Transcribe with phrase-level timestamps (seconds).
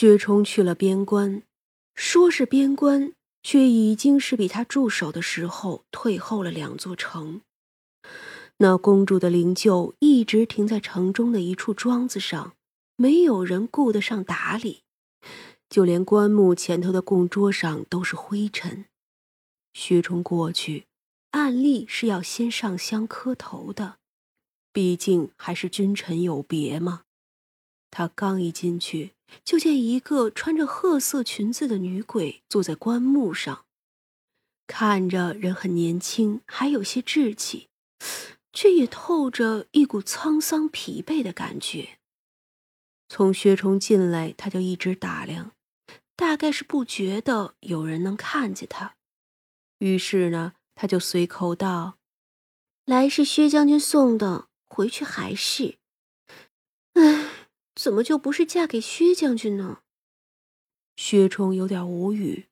[0.00, 1.42] 薛冲去了边关，
[1.96, 7.40] 说是边关，却已经是比他驻守的时候退后了两座城。
[8.58, 12.54] 那公主的灵柩一直停在城中的一处庄子上，
[12.94, 14.82] 没有人顾得上打理，
[15.68, 18.84] 就连棺木前头的供桌上都是灰尘。
[19.72, 20.86] 薛冲过去，
[21.32, 23.96] 按例是要先上香磕头的，
[24.72, 27.02] 毕竟还是君臣有别嘛。
[27.90, 33.66] 他刚一进去，就见一个穿着褐色裙子的女鬼坐在棺木上，
[34.66, 37.68] 看着人很年轻，还有些稚气，
[38.52, 41.98] 却也透着一股沧桑疲惫的感觉。
[43.08, 45.52] 从薛冲进来，他就一直打量，
[46.14, 48.96] 大概是不觉得有人能看见他，
[49.78, 51.98] 于是呢，他就随口道
[52.84, 55.78] ：“来是薛将军送的，回去还是……
[56.94, 57.28] 唉。”
[57.78, 59.82] 怎么就不是嫁给薛将军呢？
[60.96, 62.48] 薛冲有点无语，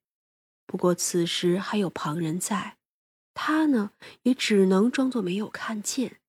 [0.66, 2.76] 不过此时还有旁人在，
[3.34, 3.90] 他呢
[4.22, 6.20] 也只能装作没有看见。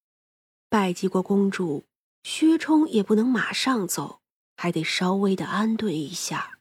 [0.67, 1.85] 拜祭过公主，
[2.23, 4.21] 薛冲也不能马上走，
[4.55, 6.57] 还得稍微的安顿一下。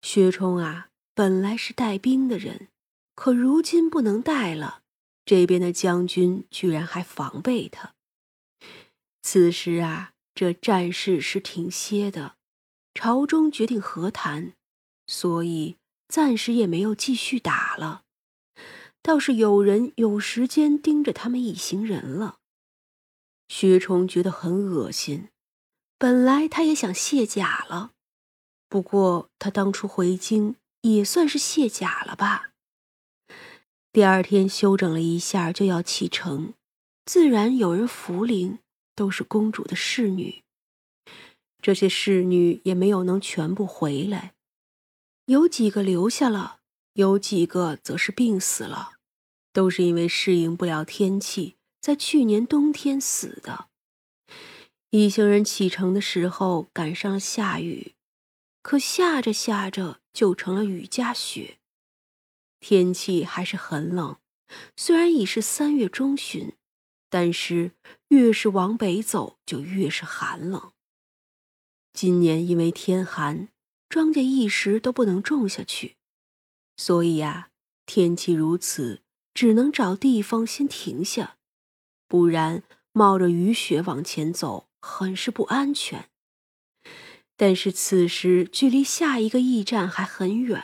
[0.00, 2.68] 薛冲啊，本来是带兵的人，
[3.14, 4.80] 可如今不能带了，
[5.26, 7.94] 这边的将军居然还防备他。
[9.20, 10.14] 此时啊。
[10.34, 12.36] 这战事是停歇的，
[12.94, 14.54] 朝中决定和谈，
[15.06, 15.76] 所以
[16.08, 18.04] 暂时也没有继续打了。
[19.02, 22.38] 倒是有人有时间盯着他们一行人了。
[23.48, 25.28] 薛冲觉得很恶心，
[25.98, 27.92] 本来他也想卸甲了，
[28.68, 32.52] 不过他当初回京也算是卸甲了吧。
[33.92, 36.54] 第二天休整了一下就要启程，
[37.04, 38.60] 自然有人扶灵。
[39.00, 40.42] 都是公主的侍女，
[41.62, 44.34] 这些侍女也没有能全部回来，
[45.24, 46.60] 有几个留下了，
[46.92, 48.98] 有几个则是病死了，
[49.54, 53.68] 都是因为适应不了天气，在去年冬天死的。
[54.90, 57.94] 一行人启程的时候赶上了下雨，
[58.60, 61.56] 可下着下着就成了雨夹雪，
[62.60, 64.18] 天气还是很冷，
[64.76, 66.52] 虽然已是三月中旬。
[67.10, 67.72] 但是
[68.08, 70.72] 越是往北走，就越是寒冷。
[71.92, 73.48] 今年因为天寒，
[73.88, 75.96] 庄稼一时都不能种下去，
[76.76, 77.50] 所以呀，
[77.84, 79.02] 天气如此，
[79.34, 81.36] 只能找地方先停下，
[82.06, 82.62] 不然
[82.92, 86.08] 冒着雨雪往前走，很是不安全。
[87.36, 90.62] 但是此时距离下一个驿站还很远，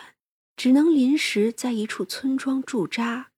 [0.56, 3.32] 只能临时在一处村庄驻扎，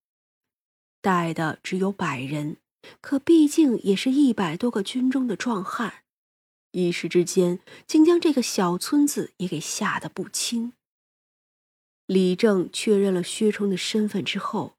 [1.00, 2.58] 带的只有百人。
[3.00, 6.04] 可毕竟也是一百多个军中的壮汉，
[6.72, 10.72] 一时之间竟将这个小村子也给吓得不轻。
[12.06, 14.76] 李正确认了薛冲的身份之后，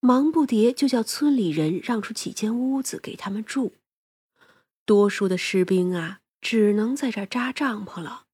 [0.00, 3.74] 忙不迭就叫村里人让出几间屋子给他们住。
[4.84, 8.26] 多数的士兵啊，只能在这扎帐篷了。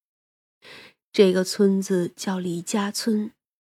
[1.12, 3.32] 这个村子叫李家村，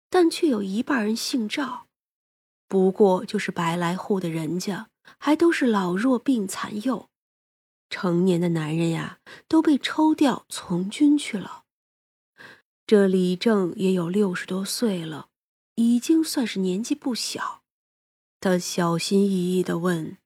[0.09, 1.89] 但却有一半人姓赵，
[2.71, 4.87] 不过就是白来户的人家。
[5.19, 7.09] 还都是老弱病残幼，
[7.89, 11.65] 成年的男人呀都被抽调从军去了。
[12.87, 15.29] 这李正也有六十多岁了，
[15.75, 17.63] 已经算是年纪不小。
[18.39, 20.17] 他小心翼翼的问：“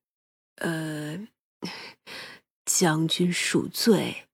[0.61, 1.27] 呃，
[2.67, 4.27] 将军恕罪，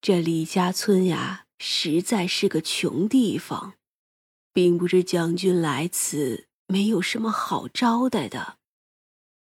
[0.00, 3.74] 这李家村呀，实在是个穷地方，
[4.52, 8.58] 并不知将军来此没有什么好招待的。”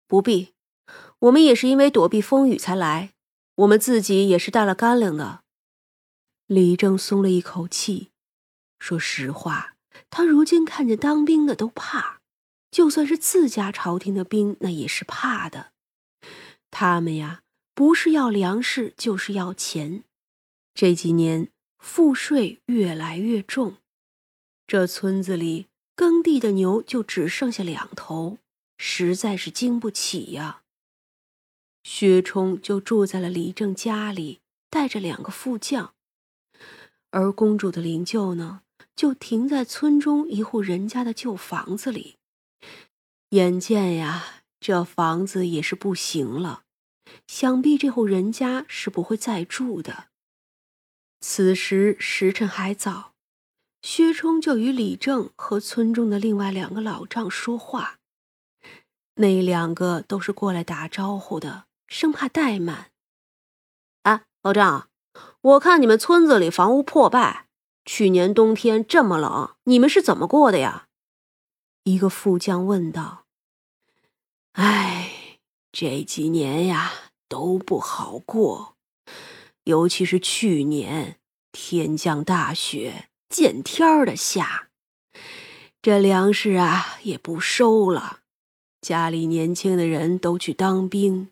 [0.07, 0.53] 不必，
[1.19, 3.13] 我们也是因为躲避风雨才来，
[3.55, 5.43] 我们自己也是带了干粮的。
[6.45, 8.11] 李正松了一口气，
[8.79, 9.75] 说实话，
[10.09, 12.21] 他如今看见当兵的都怕，
[12.71, 15.73] 就算是自家朝廷的兵，那也是怕的。
[16.71, 17.41] 他们呀，
[17.73, 20.05] 不是要粮食，就是要钱。
[20.73, 23.77] 这几年赋税越来越重，
[24.65, 28.37] 这村子里耕地的牛就只剩下两头。
[28.77, 30.61] 实在是经不起呀。
[31.83, 34.39] 薛冲就住在了李正家里，
[34.69, 35.95] 带着两个副将。
[37.09, 38.61] 而公主的灵柩呢，
[38.95, 42.17] 就停在村中一户人家的旧房子里。
[43.29, 46.65] 眼见呀，这房子也是不行了，
[47.25, 50.09] 想必这户人家是不会再住的。
[51.21, 53.15] 此时时辰还早，
[53.81, 57.99] 薛冲就与李正和村中的另外两个老丈说话。
[59.15, 62.91] 那两个都是过来打招呼的，生怕怠慢。
[64.03, 64.89] 啊，老丈，
[65.41, 67.47] 我看你们村子里房屋破败，
[67.85, 70.87] 去年冬天这么冷，你们是怎么过的呀？
[71.83, 73.25] 一个副将问道。
[74.51, 75.39] 哎，
[75.71, 76.91] 这几年呀
[77.27, 78.75] 都不好过，
[79.63, 81.19] 尤其是去年，
[81.51, 84.69] 天降大雪，见天儿的下，
[85.81, 88.19] 这粮食啊也不收了，
[88.81, 91.29] 家里年轻的人都去当兵，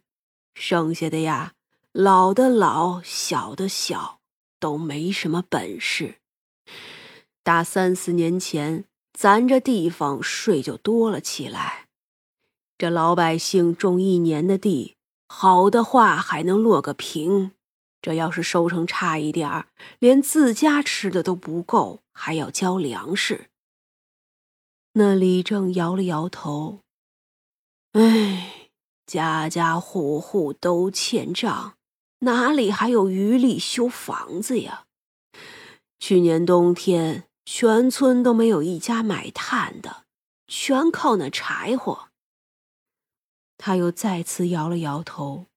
[0.53, 1.53] 剩下的呀。
[1.94, 4.19] 老的老，小的小，
[4.59, 6.15] 都没什么本事。
[7.42, 8.83] 打三四年前，
[9.13, 11.88] 咱这地方税就多了起来。
[12.77, 14.98] 这老百姓种一年的地，
[15.30, 17.53] 好的话还能落个平。
[18.06, 19.68] 这要是收成差一点儿，
[19.98, 23.50] 连自家吃的都不够，还要交粮食。
[24.94, 26.81] 那李正摇了摇头，
[27.94, 28.69] 唉，
[29.07, 31.78] 家家户户都欠账。
[32.19, 34.86] 哪里还有余力修房子呀？
[35.98, 40.04] 去年冬天，全村都没有一家买炭的，
[40.46, 42.10] 全靠那柴火。
[43.58, 45.48] 他又再次摇了摇头，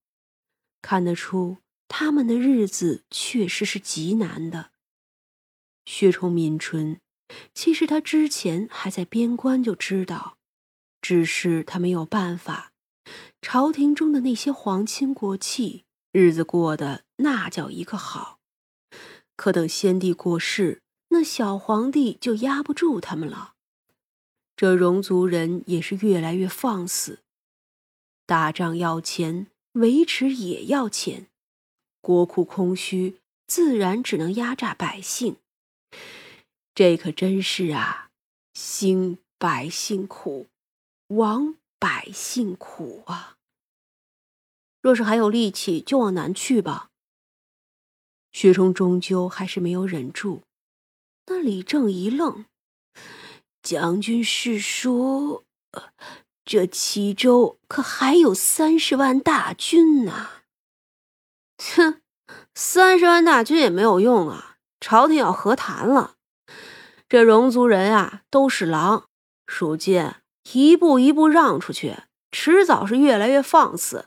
[0.81, 4.71] 看得出他们的日子确实是极难的。
[5.85, 7.01] 薛崇抿唇，
[7.55, 10.37] 其实他之前还在边关就知道，
[11.01, 12.73] 只是他没有办法。
[13.41, 15.85] 朝廷中的那些皇亲国戚。
[16.11, 18.41] 日子过得那叫一个好，
[19.37, 20.81] 可等先帝过世，
[21.11, 23.53] 那小皇帝就压不住他们了。
[24.57, 27.21] 这戎族人也是越来越放肆，
[28.25, 31.29] 打仗要钱，维持也要钱，
[32.09, 35.37] 国库空虚，自然只能压榨百姓。
[36.75, 38.09] 这可真是啊，
[38.55, 40.47] 兴百姓苦，
[41.09, 43.37] 亡百姓苦啊！
[44.81, 46.89] 若是还有力气，就往南去吧。
[48.33, 50.41] 薛冲终究还是没有忍住。
[51.27, 52.47] 那李正一愣
[53.63, 55.45] ：“将军是说，
[56.47, 60.31] 这齐州可还有三十万大军呢
[61.59, 62.01] ？”“哼，
[62.55, 64.57] 三十万大军也没有用啊！
[64.81, 66.15] 朝廷要和谈了。
[67.09, 69.09] 这戎族人啊，都是狼，
[69.47, 70.13] 属金
[70.53, 71.97] 一步一步让出去，
[72.31, 74.07] 迟早是越来越放肆。”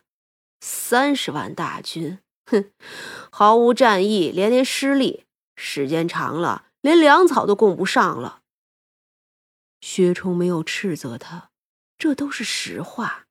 [0.64, 2.72] 三十万大军，哼，
[3.32, 5.26] 毫无战意，连连失利，
[5.56, 8.42] 时间长了，连粮草都供不上了。
[9.82, 11.50] 薛冲没有斥责他，
[11.98, 13.26] 这都是实话。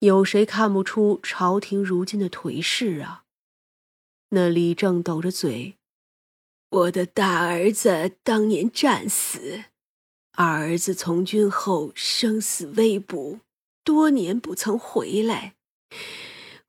[0.00, 3.24] 有谁看不出朝廷如今的颓势啊？
[4.30, 5.74] 那李正抖着嘴
[6.70, 9.64] ：“我的大儿子当年战死，
[10.32, 13.40] 二儿子从军后生死未卜，
[13.82, 15.54] 多年不曾回来。”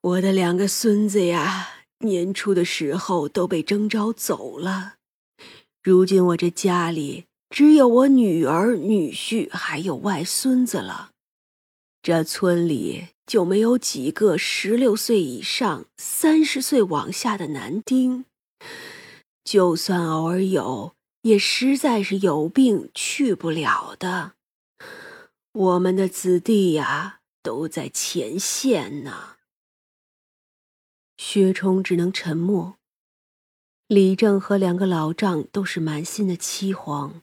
[0.01, 4.95] 我的两个孙子呀，年初的时候都被征召走了。
[5.83, 11.11] 如今我这家里只有我女儿、女婿还有外孙子了。
[12.01, 18.25] 这村里就没有几个十六岁以上、三十岁往下的男丁。
[19.43, 24.33] 就算偶尔有，也实在是有病去不了的。
[25.53, 27.17] 我们的子弟呀。
[27.41, 29.37] 都在前线呢。
[31.15, 32.77] 薛冲只能沉默。
[33.87, 37.21] 李正和两个老丈都是满心的凄惶，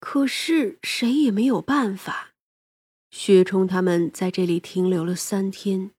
[0.00, 2.32] 可是谁也没有办法。
[3.18, 5.90] 薛冲他们在这里停留了三天，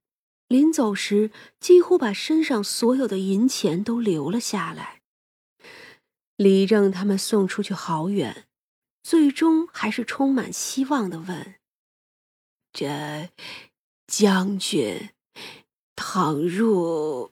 [0.47, 5.01] 临走时几乎把身上所有的银钱都留了下来。
[6.35, 8.45] 李正他们送出去好远，
[9.01, 11.55] 最终还是充满希望的问。
[12.71, 13.31] 这
[14.05, 15.09] 将军，
[15.95, 17.31] 倘若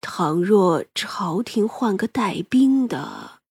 [0.00, 3.42] 倘若朝廷换个带兵的，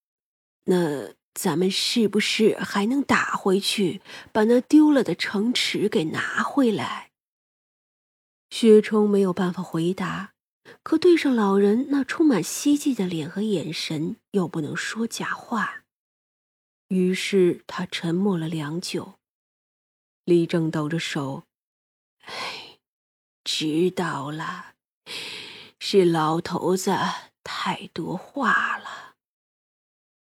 [0.63, 4.01] 那咱们是不是还能打回去，
[4.31, 7.11] 把那丢了的城池给拿回来？
[8.49, 10.31] 薛冲没有办法回答，
[10.81, 15.83] 可对上老人那充满希冀的脸和眼神，又不能说假话，
[16.87, 19.15] 于是他沉默了良久。
[20.23, 21.43] 李正抖着手，
[22.23, 22.79] 哎，
[23.43, 24.75] 知道了，
[25.79, 26.95] 是老头子
[27.43, 28.84] 太多话了。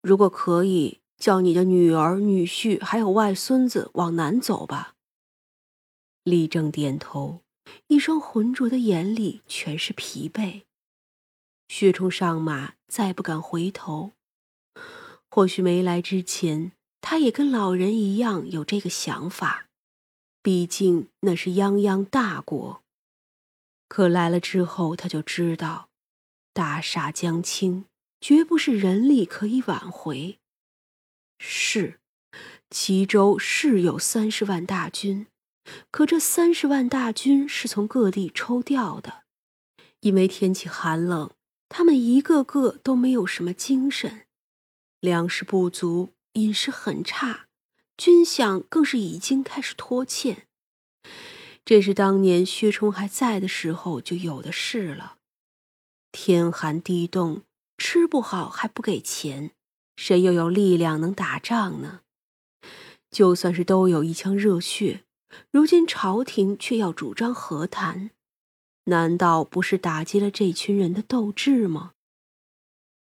[0.05, 4.97] 如果可以，叫你的女儿、女婿还有外孙子往南走吧。
[6.25, 7.41] 李正点头，
[7.87, 10.65] 一双浑浊的眼里全是疲惫。
[11.69, 14.13] 薛冲上马，再不敢回头。
[15.31, 19.69] 或许没来之前，他也跟老人一样有这个想法。
[20.43, 22.83] 毕竟那是泱泱大国，
[23.89, 25.89] 可来了之后，他就知道，
[26.53, 27.87] 大厦将倾，
[28.25, 30.39] 绝不是人力可以挽回。
[31.39, 32.01] 是，
[32.71, 35.27] 齐州是有三十万大军，
[35.91, 39.25] 可这三十万大军是从各地抽调的，
[40.01, 41.33] 因为天气寒冷，
[41.69, 44.25] 他们一个个都没有什么精神，
[45.01, 47.49] 粮食不足，饮食很差，
[47.99, 50.47] 军饷更是已经开始拖欠。
[51.63, 55.19] 这是当年薛冲还在的时候就有的事了。
[56.11, 57.43] 天寒地冻，
[57.77, 59.51] 吃不好还不给钱，
[59.97, 62.01] 谁又有力量能打仗呢？
[63.11, 65.05] 就算是都有一腔热血，
[65.51, 68.11] 如今朝廷却要主张和谈，
[68.85, 71.93] 难道不是打击了这群人的斗志吗？